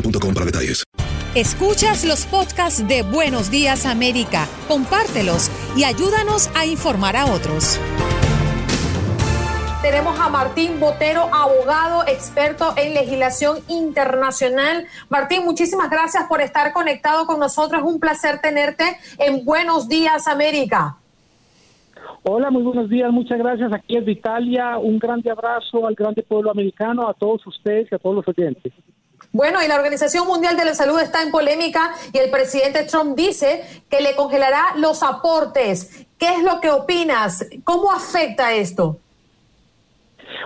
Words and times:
boostmobile.com 0.00 0.34
para 0.34 0.46
detalles. 0.46 0.84
Escuchas 1.34 2.04
los 2.04 2.26
podcasts 2.26 2.86
de 2.88 3.02
Buenos 3.02 3.50
Días 3.50 3.86
América, 3.86 4.46
compártelos 4.66 5.50
y 5.76 5.84
ayúdanos 5.84 6.50
a 6.56 6.66
informar 6.66 7.16
a 7.16 7.26
otros. 7.26 7.78
Tenemos 9.82 10.18
a 10.18 10.28
Martín 10.28 10.80
Botero, 10.80 11.28
abogado 11.32 12.04
experto 12.08 12.74
en 12.76 12.94
legislación 12.94 13.58
internacional. 13.68 14.86
Martín, 15.08 15.44
muchísimas 15.44 15.88
gracias 15.90 16.24
por 16.28 16.40
estar 16.40 16.72
conectado 16.72 17.26
con 17.26 17.38
nosotros. 17.38 17.82
Es 17.82 17.86
un 17.86 18.00
placer 18.00 18.40
tenerte 18.40 18.84
en 19.18 19.44
Buenos 19.44 19.88
Días 19.88 20.26
América. 20.26 20.96
Hola, 22.24 22.50
muy 22.50 22.62
buenos 22.62 22.90
días, 22.90 23.12
muchas 23.12 23.38
gracias. 23.38 23.72
Aquí 23.72 23.96
es 23.96 24.04
de 24.04 24.12
Italia. 24.12 24.78
Un 24.78 24.98
grande 24.98 25.30
abrazo 25.30 25.86
al 25.86 25.94
grande 25.94 26.22
pueblo 26.22 26.50
americano, 26.50 27.08
a 27.08 27.14
todos 27.14 27.46
ustedes 27.46 27.86
y 27.90 27.94
a 27.94 27.98
todos 27.98 28.16
los 28.16 28.28
oyentes. 28.28 28.72
Bueno, 29.32 29.62
y 29.62 29.68
la 29.68 29.76
Organización 29.76 30.26
Mundial 30.26 30.56
de 30.56 30.64
la 30.64 30.74
Salud 30.74 30.98
está 31.00 31.22
en 31.22 31.30
polémica 31.30 31.92
y 32.12 32.18
el 32.18 32.30
presidente 32.30 32.84
Trump 32.84 33.16
dice 33.16 33.62
que 33.90 34.00
le 34.00 34.16
congelará 34.16 34.74
los 34.78 35.02
aportes. 35.02 36.06
¿Qué 36.18 36.34
es 36.34 36.42
lo 36.42 36.60
que 36.60 36.70
opinas? 36.70 37.46
¿Cómo 37.64 37.92
afecta 37.92 38.54
esto? 38.54 38.98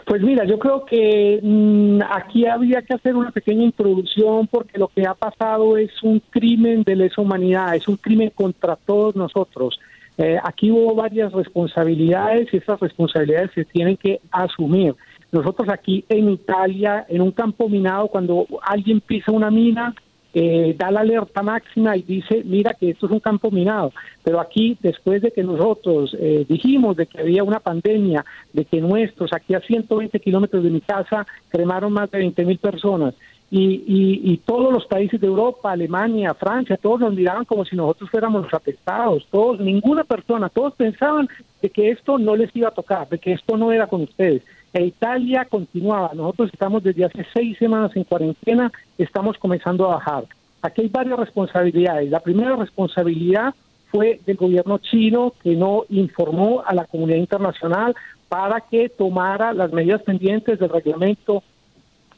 Pues 0.05 0.21
mira, 0.23 0.45
yo 0.45 0.59
creo 0.59 0.85
que 0.85 1.41
mmm, 1.43 2.01
aquí 2.11 2.47
habría 2.47 2.83
que 2.83 2.95
hacer 2.95 3.15
una 3.15 3.31
pequeña 3.31 3.65
introducción 3.65 4.47
porque 4.49 4.79
lo 4.79 4.89
que 4.89 5.07
ha 5.07 5.15
pasado 5.15 5.77
es 5.77 5.91
un 6.03 6.21
crimen 6.31 6.83
de 6.83 6.97
lesa 6.97 7.21
humanidad, 7.21 7.75
es 7.77 7.87
un 7.89 7.97
crimen 7.97 8.31
contra 8.31 8.77
todos 8.77 9.15
nosotros. 9.15 9.79
Eh, 10.19 10.39
aquí 10.43 10.71
hubo 10.71 10.95
varias 10.95 11.33
responsabilidades 11.33 12.53
y 12.53 12.59
esas 12.59 12.79
responsabilidades 12.81 13.51
se 13.55 13.65
tienen 13.65 13.97
que 13.97 14.21
asumir. 14.31 14.95
Nosotros 15.33 15.69
aquí 15.71 16.05
en 16.11 16.29
Italia, 16.29 17.07
en 17.09 17.23
un 17.23 17.33
campo 17.33 17.69
minado, 17.69 18.09
cuando 18.09 18.47
alguien 18.63 19.01
pisa 19.01 19.33
una 19.33 19.51
mina, 19.51 19.95
eh, 20.35 20.75
da 20.79 20.91
la 20.91 21.01
alerta 21.01 21.43
máxima 21.43 21.97
y 21.97 22.03
dice, 22.03 22.43
mira 22.45 22.75
que 22.75 22.91
esto 22.91 23.07
es 23.07 23.13
un 23.13 23.21
campo 23.21 23.51
minado. 23.51 23.93
Pero 24.23 24.41
aquí, 24.41 24.77
después 24.81 25.23
de 25.23 25.31
que 25.31 25.43
nosotros 25.43 26.15
eh, 26.19 26.45
dijimos 26.47 26.97
de 26.97 27.07
que 27.07 27.21
había 27.21 27.45
una 27.45 27.61
pandemia, 27.61 28.25
de 28.53 28.67
que 28.67 28.81
nuestros, 28.81 29.33
aquí 29.33 29.55
a 29.55 29.61
120 29.61 30.21
kilómetros 30.21 30.63
de 30.63 30.71
mi 30.71 30.83
casa, 30.83 31.27
cremaron 31.49 31.93
más 31.95 32.11
de 32.11 32.19
20 32.19 32.45
mil 32.45 32.59
personas, 32.59 33.15
y, 33.51 33.85
y, 33.87 34.33
y, 34.33 34.39
todos 34.39 34.73
los 34.73 34.87
países 34.87 35.21
de 35.21 35.27
Europa, 35.27 35.73
Alemania, 35.73 36.33
Francia, 36.33 36.79
todos 36.79 37.01
nos 37.01 37.15
miraban 37.15 37.45
como 37.45 37.67
si 37.67 37.77
nosotros 37.77 38.09
fuéramos 38.09 38.45
los 38.45 38.55
apestados, 38.55 39.27
todos, 39.31 39.61
ninguna 39.61 40.05
persona, 40.05 40.49
todos 40.49 40.73
pensaban 40.73 41.29
de 41.61 41.69
que 41.69 41.91
esto 41.91 42.17
no 42.17 42.35
les 42.35 42.49
iba 42.57 42.69
a 42.69 42.75
tocar, 42.75 43.07
de 43.11 43.19
que 43.19 43.33
esto 43.33 43.59
no 43.59 43.71
era 43.71 43.89
con 43.89 44.01
ustedes. 44.05 44.43
E 44.73 44.85
Italia 44.85 45.45
continuaba, 45.45 46.13
nosotros 46.15 46.51
estamos 46.53 46.83
desde 46.83 47.05
hace 47.05 47.27
seis 47.35 47.59
semanas 47.59 47.95
en 47.95 48.05
cuarentena, 48.05 48.73
estamos 48.97 49.37
comenzando 49.39 49.85
a 49.85 49.97
bajar. 49.97 50.25
Aquí 50.63 50.83
hay 50.83 50.89
varias 50.89 51.19
responsabilidades. 51.19 52.11
La 52.11 52.21
primera 52.21 52.57
responsabilidad 52.57 53.55
fue 53.91 54.21
del 54.25 54.37
gobierno 54.37 54.79
chino 54.79 55.35
que 55.43 55.55
no 55.55 55.85
informó 55.91 56.63
a 56.65 56.75
la 56.75 56.87
comunidad 56.87 57.19
internacional 57.19 57.95
para 58.29 58.61
que 58.63 58.89
tomara 58.89 59.53
las 59.53 59.73
medidas 59.73 60.03
pendientes 60.03 60.59
del 60.59 60.71
reglamento 60.71 61.43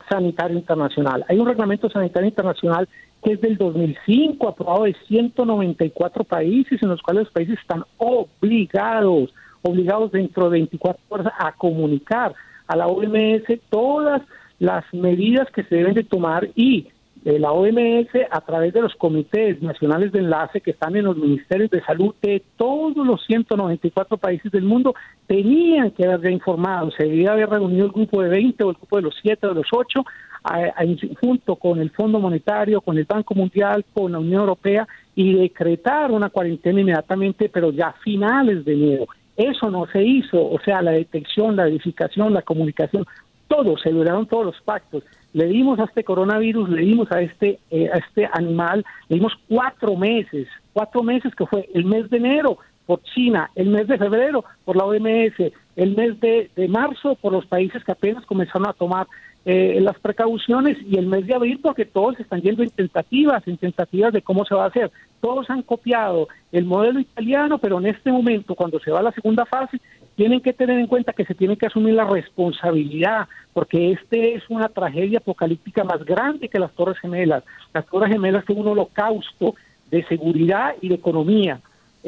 sanitario 0.09 0.57
internacional. 0.57 1.25
Hay 1.29 1.39
un 1.39 1.47
reglamento 1.47 1.91
sanitario 1.91 2.29
internacional 2.29 2.89
que 3.25 3.33
es 3.33 3.41
del 3.41 3.57
2005, 3.57 4.47
aprobado 4.47 4.85
de 4.85 4.95
194 5.09 6.25
países, 6.25 6.81
en 6.83 6.91
los 6.91 7.03
cuales 7.03 7.25
los 7.25 7.33
países 7.33 7.59
están 7.59 7.83
obligados, 7.97 9.33
obligados 9.65 10.13
dentro 10.13 10.45
de 10.45 10.59
24 10.59 11.03
horas 11.09 11.33
a 11.39 11.53
comunicar 11.53 12.35
a 12.67 12.77
la 12.77 12.87
OMS 12.87 13.45
todas 13.71 14.23
las 14.59 14.85
medidas 14.93 15.51
que 15.51 15.65
se 15.65 15.77
deben 15.77 15.95
de 15.95 16.05
tomar 16.05 16.49
y 16.55 16.89
eh, 17.25 17.39
la 17.39 17.53
OMS 17.53 18.11
a 18.31 18.41
través 18.43 18.75
de 18.75 18.83
los 18.83 18.95
comités 18.97 19.63
nacionales 19.63 20.13
de 20.13 20.19
enlace 20.19 20.61
que 20.61 20.73
están 20.73 20.95
en 20.95 21.07
los 21.07 21.17
ministerios 21.17 21.71
de 21.71 21.83
salud 21.83 22.15
de 22.21 22.43
todos 22.57 23.07
los 23.07 23.25
194 23.25 24.19
países 24.19 24.53
del 24.53 24.65
mundo 24.65 24.95
tenían 25.27 25.91
que 25.93 26.07
haber 26.07 26.33
informado, 26.33 26.91
se 26.91 27.05
debía 27.05 27.33
haber 27.33 27.49
reunido 27.49 27.87
el 27.87 27.93
grupo 27.93 28.23
de 28.23 28.29
20 28.29 28.65
o 28.65 28.71
el 28.71 28.77
grupo 28.77 28.97
de 28.97 29.03
los 29.03 29.15
7 29.23 29.47
o 29.47 29.55
los 29.55 29.69
8 29.73 30.05
a, 30.45 30.59
a, 30.59 30.85
junto 31.19 31.57
con 31.57 31.81
el 31.81 31.91
Fondo 31.91 32.21
Monetario, 32.21 32.83
con 32.83 32.99
el 32.99 33.07
Banco 33.07 33.35
Mundial, 33.35 33.87
con 33.95 34.13
la 34.13 34.19
Unión 34.19 34.41
Europea 34.43 34.87
y 35.15 35.33
decretar 35.33 36.11
una 36.11 36.29
cuarentena 36.29 36.81
inmediatamente, 36.81 37.49
pero 37.49 37.73
ya 37.73 37.89
a 37.89 37.93
finales 37.95 38.67
de 38.67 38.75
enero. 38.75 39.07
Eso 39.37 39.71
no 39.71 39.87
se 39.87 40.03
hizo, 40.03 40.41
o 40.41 40.59
sea, 40.65 40.81
la 40.83 40.93
detección, 40.93 41.57
la 41.57 41.65
verificación, 41.65 42.33
la 42.33 42.43
comunicación, 42.43 43.05
todo, 43.49 43.77
se 43.79 43.93
violaron 43.93 44.27
todos 44.27 44.47
los 44.47 44.61
pactos. 44.63 45.03
Le 45.33 45.47
dimos 45.47 45.79
a 45.81 45.85
este 45.85 46.05
coronavirus, 46.05 46.69
le 46.69 46.83
dimos 46.83 47.11
a 47.11 47.21
este, 47.21 47.59
eh, 47.71 47.91
a 47.93 47.99
este 47.99 48.29
animal, 48.33 48.85
le 49.09 49.17
dimos 49.17 49.33
cuatro 49.49 49.97
meses, 49.97 50.47
cuatro 50.73 51.03
meses 51.03 51.35
que 51.35 51.47
fue 51.47 51.69
el 51.75 51.85
mes 51.85 52.09
de 52.11 52.19
enero 52.19 52.59
por 52.87 53.03
China, 53.03 53.51
el 53.55 53.71
mes 53.71 53.89
de 53.89 53.99
febrero 53.99 54.45
por 54.65 54.77
la 54.77 54.85
OMS, 54.85 55.53
el 55.77 55.97
mes 55.97 56.21
de, 56.21 56.51
de 56.55 56.69
marzo 56.69 57.17
por 57.17 57.33
los 57.33 57.47
países 57.47 57.83
que 57.83 57.93
apenas 57.93 58.25
comenzaron 58.27 58.69
a 58.69 58.73
tomar 58.73 59.07
eh, 59.47 59.79
las 59.81 59.99
precauciones 59.99 60.79
y 60.87 60.97
el 60.97 61.07
mes 61.07 61.27
de 61.27 61.35
abril 61.35 61.61
porque 61.63 61.85
todos 61.85 62.19
están 62.19 62.41
yendo 62.41 62.63
en 62.63 62.71
tentativas, 62.71 63.47
en 63.47 63.59
tentativas 63.59 64.13
de 64.13 64.23
cómo 64.23 64.45
se 64.47 64.55
va 64.55 64.65
a 64.65 64.69
hacer. 64.69 64.91
Todos 65.21 65.51
han 65.51 65.63
copiado 65.63 66.29
el 66.51 66.65
modelo 66.65 67.01
italiano, 67.01 67.59
pero 67.59 67.79
en 67.79 67.87
este 67.87 68.11
momento, 68.11 68.55
cuando 68.55 68.81
se 68.81 68.91
va 68.91 69.01
a 69.01 69.03
la 69.03 69.13
segunda 69.13 69.45
fase, 69.45 69.81
tienen 70.17 70.41
que 70.41 70.53
tener 70.53 70.79
en 70.79 70.87
cuenta 70.87 71.13
que 71.13 71.25
se 71.25 71.35
tiene 71.35 71.57
que 71.57 71.67
asumir 71.67 71.95
la 71.95 72.05
responsabilidad, 72.05 73.29
porque 73.53 73.93
este 73.93 74.35
es 74.35 74.45
una 74.49 74.69
tragedia 74.69 75.19
apocalíptica 75.19 75.85
más 75.85 76.05
grande 76.05 76.49
que 76.49 76.59
las 76.59 76.73
Torres 76.73 76.99
Gemelas. 76.99 77.45
Las 77.73 77.87
Torres 77.87 78.13
Gemelas 78.13 78.45
son 78.47 78.59
un 78.59 78.69
holocausto 78.69 79.55
de 79.91 80.05
seguridad 80.05 80.75
y 80.81 80.89
de 80.89 80.95
economía. 80.95 81.61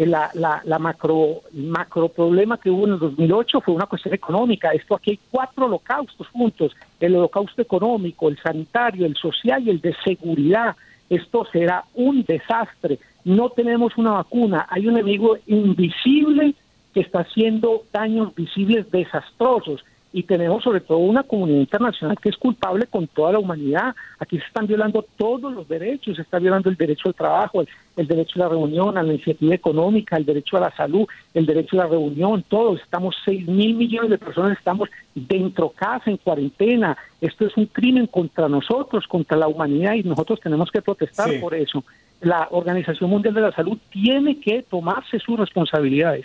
La, 0.04 0.30
la, 0.34 0.60
la, 0.64 0.78
macro, 0.78 1.40
macro 1.52 2.08
problema 2.08 2.58
que 2.58 2.68
hubo 2.68 2.86
en 2.86 2.94
el 2.94 2.98
2008 2.98 3.62
fue 3.62 3.74
una 3.74 3.86
cuestión 3.86 4.12
económica. 4.12 4.70
Esto 4.72 4.94
aquí 4.94 5.12
hay 5.12 5.20
cuatro 5.30 5.64
holocaustos 5.64 6.28
juntos, 6.28 6.76
el 7.00 7.16
holocausto 7.16 7.62
económico, 7.62 8.28
el 8.28 8.38
sanitario, 8.38 9.06
el 9.06 9.16
social 9.16 9.62
y 9.66 9.70
el 9.70 9.80
de 9.80 9.94
seguridad. 10.04 10.76
Esto 11.08 11.46
será 11.50 11.84
un 11.94 12.24
desastre. 12.24 12.98
No 13.24 13.48
tenemos 13.48 13.96
una 13.96 14.12
vacuna, 14.12 14.66
hay 14.68 14.86
un 14.86 14.94
enemigo 14.94 15.38
invisible 15.46 16.54
que 16.92 17.00
está 17.00 17.20
haciendo 17.20 17.82
daños 17.90 18.34
visibles 18.34 18.90
desastrosos 18.90 19.82
y 20.16 20.22
tenemos 20.22 20.64
sobre 20.64 20.80
todo 20.80 20.96
una 20.96 21.24
comunidad 21.24 21.60
internacional 21.60 22.16
que 22.18 22.30
es 22.30 22.38
culpable 22.38 22.86
con 22.86 23.06
toda 23.06 23.32
la 23.32 23.38
humanidad. 23.38 23.94
Aquí 24.18 24.38
se 24.38 24.46
están 24.46 24.66
violando 24.66 25.04
todos 25.18 25.52
los 25.52 25.68
derechos, 25.68 26.16
se 26.16 26.22
está 26.22 26.38
violando 26.38 26.70
el 26.70 26.76
derecho 26.76 27.10
al 27.10 27.14
trabajo, 27.14 27.62
el, 27.96 28.06
derecho 28.06 28.36
a 28.36 28.44
la 28.44 28.48
reunión, 28.48 28.96
a 28.96 29.02
la 29.02 29.12
iniciativa 29.12 29.54
económica, 29.54 30.16
el 30.16 30.24
derecho 30.24 30.56
a 30.56 30.60
la 30.60 30.74
salud, 30.74 31.06
el 31.34 31.44
derecho 31.44 31.78
a 31.78 31.84
la 31.84 31.90
reunión, 31.90 32.42
todos. 32.48 32.80
Estamos 32.80 33.14
6 33.26 33.46
mil 33.46 33.74
millones 33.74 34.08
de 34.08 34.16
personas, 34.16 34.56
estamos 34.56 34.88
dentro 35.14 35.68
casa, 35.68 36.10
en 36.10 36.16
cuarentena. 36.16 36.96
Esto 37.20 37.44
es 37.44 37.54
un 37.58 37.66
crimen 37.66 38.06
contra 38.06 38.48
nosotros, 38.48 39.06
contra 39.06 39.36
la 39.36 39.48
humanidad 39.48 39.96
y 39.96 40.02
nosotros 40.02 40.40
tenemos 40.40 40.70
que 40.70 40.80
protestar 40.80 41.28
por 41.42 41.54
eso. 41.54 41.84
La 42.22 42.48
Organización 42.52 43.10
Mundial 43.10 43.34
de 43.34 43.42
la 43.42 43.52
Salud 43.52 43.76
tiene 43.90 44.40
que 44.40 44.62
tomarse 44.62 45.18
sus 45.18 45.38
responsabilidades. 45.38 46.24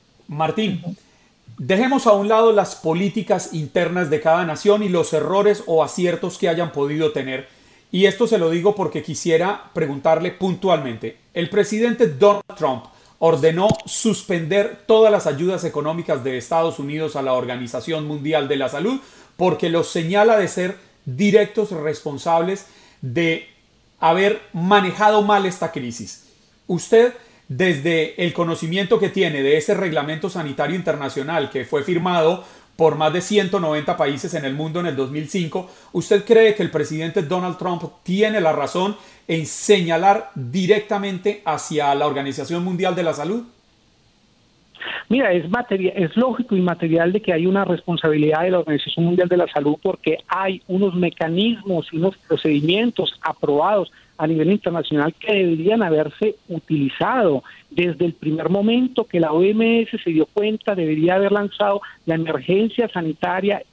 Martín, 0.31 0.81
dejemos 1.57 2.07
a 2.07 2.13
un 2.13 2.29
lado 2.29 2.53
las 2.53 2.75
políticas 2.75 3.53
internas 3.53 4.09
de 4.09 4.21
cada 4.21 4.45
nación 4.45 4.81
y 4.81 4.87
los 4.87 5.11
errores 5.11 5.61
o 5.65 5.83
aciertos 5.83 6.37
que 6.37 6.47
hayan 6.47 6.71
podido 6.71 7.11
tener. 7.11 7.49
Y 7.91 8.05
esto 8.05 8.27
se 8.27 8.37
lo 8.37 8.49
digo 8.49 8.73
porque 8.73 9.03
quisiera 9.03 9.69
preguntarle 9.73 10.31
puntualmente. 10.31 11.17
El 11.33 11.49
presidente 11.49 12.07
Donald 12.07 12.45
Trump 12.55 12.85
ordenó 13.19 13.67
suspender 13.85 14.83
todas 14.85 15.11
las 15.11 15.27
ayudas 15.27 15.65
económicas 15.65 16.23
de 16.23 16.37
Estados 16.37 16.79
Unidos 16.79 17.17
a 17.17 17.21
la 17.21 17.33
Organización 17.33 18.07
Mundial 18.07 18.47
de 18.47 18.55
la 18.55 18.69
Salud 18.69 19.01
porque 19.35 19.67
los 19.69 19.89
señala 19.89 20.37
de 20.37 20.47
ser 20.47 20.77
directos 21.03 21.71
responsables 21.71 22.67
de 23.01 23.49
haber 23.99 24.41
manejado 24.53 25.23
mal 25.23 25.45
esta 25.45 25.73
crisis. 25.73 26.27
Usted 26.67 27.15
desde 27.51 28.23
el 28.23 28.31
conocimiento 28.31 28.97
que 28.97 29.09
tiene 29.09 29.43
de 29.43 29.57
ese 29.57 29.73
reglamento 29.73 30.29
sanitario 30.29 30.73
internacional 30.73 31.49
que 31.49 31.65
fue 31.65 31.83
firmado 31.83 32.45
por 32.77 32.95
más 32.95 33.11
de 33.11 33.19
190 33.19 33.97
países 33.97 34.33
en 34.35 34.45
el 34.45 34.53
mundo 34.53 34.79
en 34.79 34.85
el 34.85 34.95
2005, 34.95 35.69
¿usted 35.91 36.23
cree 36.23 36.55
que 36.55 36.63
el 36.63 36.71
presidente 36.71 37.23
Donald 37.23 37.57
Trump 37.57 37.83
tiene 38.03 38.39
la 38.39 38.53
razón 38.53 38.95
en 39.27 39.45
señalar 39.45 40.31
directamente 40.33 41.41
hacia 41.43 41.93
la 41.93 42.07
Organización 42.07 42.63
Mundial 42.63 42.95
de 42.95 43.03
la 43.03 43.13
Salud? 43.13 43.43
Mira, 45.09 45.31
es, 45.33 45.45
es 45.95 46.17
lógico 46.17 46.55
y 46.55 46.61
material 46.61 47.11
de 47.11 47.21
que 47.21 47.33
hay 47.33 47.45
una 47.45 47.65
responsabilidad 47.65 48.43
de 48.43 48.51
la 48.51 48.59
Organización 48.59 49.05
Mundial 49.05 49.27
de 49.27 49.37
la 49.37 49.47
Salud 49.47 49.75
porque 49.81 50.17
hay 50.27 50.61
unos 50.67 50.95
mecanismos 50.95 51.87
y 51.91 51.97
unos 51.97 52.17
procedimientos 52.17 53.13
aprobados 53.21 53.91
a 54.17 54.27
nivel 54.27 54.51
internacional 54.51 55.15
que 55.15 55.33
deberían 55.33 55.81
haberse 55.81 56.35
utilizado. 56.47 57.43
Desde 57.71 58.05
el 58.05 58.13
primer 58.13 58.49
momento 58.49 59.05
que 59.05 59.19
la 59.19 59.31
OMS 59.31 59.89
se 60.03 60.11
dio 60.11 60.27
cuenta, 60.27 60.75
debería 60.75 61.15
haber 61.15 61.31
lanzado 61.31 61.81
la 62.05 62.15
emergencia 62.15 62.87
sanitaria 62.89 63.63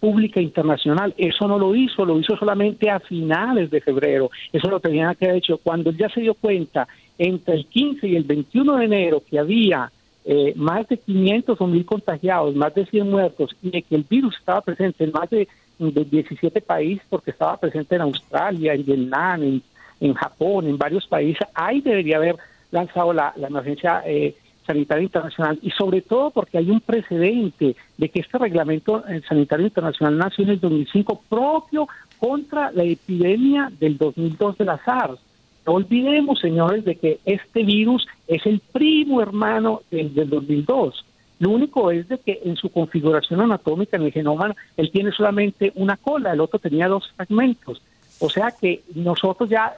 pública 0.00 0.42
internacional. 0.42 1.14
Eso 1.16 1.48
no 1.48 1.58
lo 1.58 1.74
hizo, 1.74 2.04
lo 2.04 2.20
hizo 2.20 2.36
solamente 2.36 2.90
a 2.90 3.00
finales 3.00 3.70
de 3.70 3.80
febrero. 3.80 4.30
Eso 4.52 4.68
lo 4.68 4.78
tenían 4.78 5.14
que 5.14 5.24
haber 5.24 5.38
hecho. 5.38 5.56
Cuando 5.56 5.90
ya 5.92 6.10
se 6.10 6.20
dio 6.20 6.34
cuenta 6.34 6.86
entre 7.16 7.54
el 7.54 7.64
15 7.64 8.08
y 8.08 8.16
el 8.16 8.24
21 8.24 8.76
de 8.76 8.84
enero 8.84 9.22
que 9.26 9.38
había 9.38 9.90
eh, 10.24 10.52
más 10.56 10.88
de 10.88 10.96
500 10.96 11.60
o 11.60 11.66
1000 11.66 11.84
contagiados, 11.84 12.54
más 12.54 12.74
de 12.74 12.86
100 12.86 13.10
muertos 13.10 13.54
y 13.62 13.82
que 13.82 13.94
el 13.94 14.04
virus 14.04 14.36
estaba 14.38 14.60
presente 14.60 15.04
en 15.04 15.12
más 15.12 15.28
de, 15.30 15.48
de 15.78 16.04
17 16.04 16.60
países 16.60 17.04
porque 17.10 17.30
estaba 17.30 17.56
presente 17.56 17.94
en 17.94 18.02
Australia, 18.02 18.74
en 18.74 18.84
Vietnam, 18.84 19.42
en 19.42 19.62
en 20.00 20.14
Japón, 20.14 20.66
en 20.66 20.78
varios 20.78 21.06
países, 21.06 21.46
ahí 21.54 21.80
debería 21.80 22.16
haber 22.16 22.36
lanzado 22.70 23.12
la, 23.12 23.32
emergencia 23.36 24.02
eh, 24.06 24.34
sanitaria 24.66 25.04
internacional 25.04 25.58
y 25.62 25.70
sobre 25.70 26.02
todo 26.02 26.30
porque 26.30 26.58
hay 26.58 26.70
un 26.70 26.80
precedente 26.80 27.76
de 27.96 28.08
que 28.08 28.20
este 28.20 28.38
reglamento 28.38 29.06
eh, 29.08 29.22
sanitario 29.28 29.66
internacional 29.66 30.18
nació 30.18 30.44
en 30.44 30.50
el 30.50 30.60
2005 30.60 31.22
propio 31.28 31.88
contra 32.18 32.70
la 32.72 32.84
epidemia 32.84 33.70
del 33.78 33.96
2002 33.96 34.58
de 34.58 34.64
la 34.64 34.78
SARS. 34.84 35.18
No 35.66 35.74
olvidemos, 35.74 36.40
señores, 36.40 36.84
de 36.84 36.96
que 36.96 37.20
este 37.24 37.62
virus 37.62 38.06
es 38.28 38.44
el 38.46 38.60
primo 38.60 39.20
hermano 39.22 39.82
del, 39.90 40.14
del 40.14 40.28
2002. 40.28 41.04
Lo 41.38 41.50
único 41.50 41.90
es 41.90 42.08
de 42.08 42.18
que 42.18 42.40
en 42.44 42.56
su 42.56 42.70
configuración 42.70 43.40
anatómica 43.40 43.96
en 43.96 44.04
el 44.04 44.12
genoma 44.12 44.54
él 44.76 44.90
tiene 44.90 45.10
solamente 45.12 45.72
una 45.74 45.96
cola, 45.96 46.32
el 46.32 46.40
otro 46.40 46.58
tenía 46.58 46.88
dos 46.88 47.10
fragmentos. 47.16 47.82
O 48.20 48.30
sea 48.30 48.52
que 48.52 48.82
nosotros 48.94 49.48
ya 49.48 49.74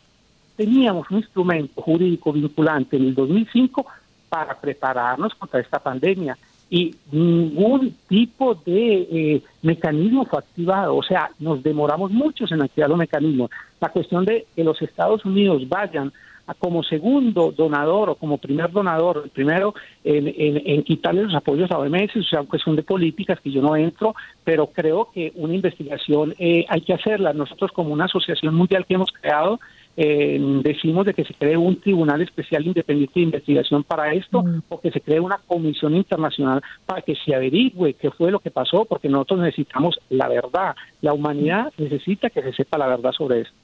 teníamos 0.57 1.11
un 1.11 1.19
instrumento 1.19 1.81
jurídico 1.81 2.33
vinculante 2.33 2.97
en 2.97 3.05
el 3.05 3.15
2005 3.15 3.87
para 4.29 4.59
prepararnos 4.59 5.35
contra 5.35 5.61
esta 5.61 5.79
pandemia 5.79 6.37
y 6.69 6.95
ningún 7.13 7.95
tipo 8.09 8.55
de 8.55 8.97
eh, 9.11 9.43
mecanismo 9.63 10.27
fue 10.27 10.41
activado, 10.41 10.97
o 10.97 11.03
sea, 11.03 11.31
nos 11.39 11.63
demoramos 11.63 12.11
mucho 12.11 12.45
en 12.51 12.63
activar 12.63 12.91
los 12.91 12.99
mecanismos. 12.99 13.51
La 13.81 13.89
cuestión 13.91 14.25
de 14.25 14.47
que 14.55 14.65
los 14.65 14.81
Estados 14.83 15.25
Unidos 15.25 15.69
vayan 15.69 16.13
a 16.47 16.55
como 16.55 16.83
segundo 16.83 17.53
donador 17.57 18.11
o 18.11 18.15
como 18.15 18.39
primer 18.39 18.71
donador, 18.71 19.23
el 19.25 19.31
primero 19.31 19.75
en, 20.05 20.33
en, 20.37 20.83
quitarle 20.85 21.25
los 21.25 21.35
apoyos 21.35 21.71
a 21.71 21.79
OMS, 21.79 22.17
o 22.17 22.23
sea, 22.23 22.43
cuestión 22.45 22.77
de 22.77 22.83
políticas 22.83 23.41
que 23.41 23.51
yo 23.51 23.61
no 23.61 23.77
entro, 23.77 24.15
pero 24.45 24.69
creo 24.69 25.09
que 25.13 25.33
una 25.35 25.55
investigación 25.55 26.35
eh, 26.39 26.65
hay 26.69 26.81
que 26.83 26.95
hacerla. 26.95 27.33
Nosotros 27.33 27.73
como 27.73 27.93
una 27.93 28.05
asociación 28.05 28.55
mundial 28.55 28.87
que 28.87 28.95
hemos 28.95 29.11
creado, 29.11 29.59
eh, 29.97 30.39
decimos 30.63 31.07
de 31.07 31.15
que 31.15 31.25
se 31.25 31.33
cree 31.33 31.57
un 31.57 31.81
tribunal 31.81 32.21
especial 32.21 32.67
independiente 32.67 33.19
de 33.21 33.25
investigación 33.25 33.83
para 33.83 34.13
esto 34.13 34.43
mm. 34.43 34.63
o 34.69 34.81
que 34.81 34.91
se 34.91 35.01
cree 35.01 35.21
una 35.21 35.39
comisión 35.47 35.97
internacional 35.97 36.63
para 36.85 37.01
que 37.01 37.15
se 37.17 37.35
averigüe 37.35 37.95
qué 37.95 38.11
fue 38.11 38.31
lo 38.31 38.41
que 38.41 38.51
pasó, 38.51 38.85
porque 38.85 39.09
nosotros 39.09 39.41
necesitamos 39.41 39.99
la 40.11 40.29
verdad. 40.29 40.77
La 41.01 41.15
humanidad 41.15 41.73
necesita 41.79 42.29
que 42.29 42.43
se 42.43 42.53
sepa 42.53 42.77
la 42.77 42.89
verdad 42.89 43.13
sobre 43.13 43.41
esto. 43.41 43.55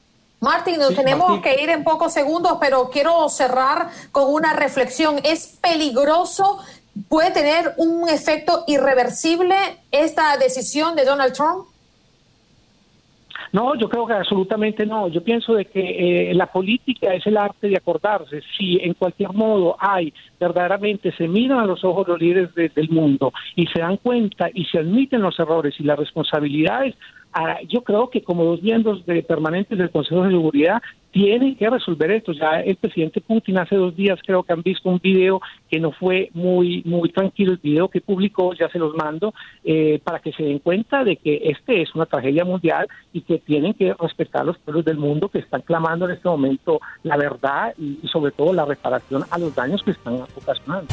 Martín, 0.40 0.78
nos 0.78 0.94
tenemos 0.94 1.40
que 1.40 1.62
ir 1.62 1.70
en 1.70 1.84
pocos 1.84 2.12
segundos, 2.12 2.58
pero 2.60 2.90
quiero 2.90 3.28
cerrar 3.28 3.88
con 4.10 4.32
una 4.32 4.54
reflexión. 4.54 5.20
¿Es 5.22 5.58
peligroso? 5.62 6.58
¿Puede 7.08 7.30
tener 7.30 7.74
un 7.76 8.08
efecto 8.08 8.64
irreversible 8.66 9.54
esta 9.92 10.36
decisión 10.38 10.96
de 10.96 11.04
Donald 11.04 11.32
Trump? 11.32 11.66
No, 13.52 13.74
yo 13.74 13.88
creo 13.88 14.06
que 14.06 14.14
absolutamente 14.14 14.86
no. 14.86 15.08
Yo 15.08 15.22
pienso 15.22 15.54
de 15.54 15.66
que 15.66 16.30
eh, 16.30 16.34
la 16.34 16.46
política 16.46 17.12
es 17.12 17.26
el 17.26 17.36
arte 17.36 17.68
de 17.68 17.76
acordarse. 17.76 18.40
Si 18.56 18.78
en 18.80 18.94
cualquier 18.94 19.32
modo 19.34 19.76
hay, 19.78 20.12
verdaderamente 20.40 21.12
se 21.12 21.28
miran 21.28 21.60
a 21.60 21.66
los 21.66 21.84
ojos 21.84 22.08
los 22.08 22.18
líderes 22.18 22.54
del 22.54 22.88
mundo 22.88 23.30
y 23.54 23.66
se 23.66 23.80
dan 23.80 23.98
cuenta 23.98 24.48
y 24.54 24.64
se 24.64 24.78
admiten 24.78 25.20
los 25.20 25.38
errores 25.38 25.74
y 25.78 25.82
las 25.82 25.98
responsabilidades, 25.98 26.94
Ah, 27.34 27.58
yo 27.66 27.82
creo 27.82 28.10
que 28.10 28.22
como 28.22 28.44
dos 28.44 28.62
miembros 28.62 29.06
de 29.06 29.22
permanentes 29.22 29.78
del 29.78 29.90
Consejo 29.90 30.22
de 30.24 30.32
Seguridad 30.32 30.82
tienen 31.12 31.56
que 31.56 31.70
resolver 31.70 32.10
esto. 32.10 32.32
Ya 32.32 32.60
el 32.60 32.76
presidente 32.76 33.22
Putin 33.22 33.56
hace 33.56 33.76
dos 33.76 33.96
días 33.96 34.18
creo 34.26 34.42
que 34.42 34.52
han 34.52 34.62
visto 34.62 34.90
un 34.90 34.98
video 34.98 35.40
que 35.70 35.80
no 35.80 35.92
fue 35.92 36.28
muy 36.34 36.82
muy 36.84 37.10
tranquilo, 37.10 37.52
el 37.52 37.58
video 37.58 37.88
que 37.88 38.02
publicó, 38.02 38.52
ya 38.52 38.68
se 38.68 38.78
los 38.78 38.94
mando, 38.94 39.32
eh, 39.64 39.98
para 40.04 40.18
que 40.18 40.32
se 40.32 40.42
den 40.42 40.58
cuenta 40.58 41.04
de 41.04 41.16
que 41.16 41.40
este 41.44 41.80
es 41.80 41.94
una 41.94 42.04
tragedia 42.04 42.44
mundial 42.44 42.86
y 43.14 43.22
que 43.22 43.38
tienen 43.38 43.72
que 43.72 43.94
respetar 43.94 44.44
los 44.44 44.58
pueblos 44.58 44.84
del 44.84 44.98
mundo 44.98 45.28
que 45.28 45.38
están 45.38 45.62
clamando 45.62 46.04
en 46.04 46.12
este 46.12 46.28
momento 46.28 46.80
la 47.02 47.16
verdad 47.16 47.74
y 47.78 48.06
sobre 48.08 48.32
todo 48.32 48.52
la 48.52 48.66
reparación 48.66 49.22
a 49.30 49.38
los 49.38 49.54
daños 49.54 49.82
que 49.82 49.92
están 49.92 50.20
ocasionando. 50.36 50.92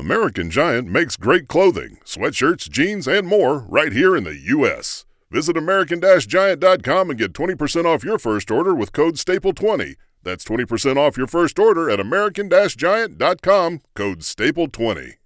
American 0.00 0.50
Giant 0.50 0.88
makes 0.88 1.18
great 1.18 1.46
clothing, 1.46 1.98
sweatshirts, 2.06 2.70
jeans, 2.70 3.06
and 3.06 3.26
more 3.26 3.66
right 3.68 3.92
here 3.92 4.16
in 4.16 4.24
the 4.24 4.34
U.S. 4.56 5.04
Visit 5.30 5.58
American-Giant.com 5.58 7.10
and 7.10 7.18
get 7.18 7.34
20% 7.34 7.84
off 7.84 8.02
your 8.02 8.18
first 8.18 8.50
order 8.50 8.74
with 8.74 8.94
code 8.94 9.16
STAPLE20. 9.16 9.96
That's 10.22 10.44
20% 10.44 10.96
off 10.96 11.18
your 11.18 11.26
first 11.26 11.58
order 11.58 11.90
at 11.90 12.00
American-Giant.com, 12.00 13.82
code 13.94 14.20
STAPLE20. 14.20 15.19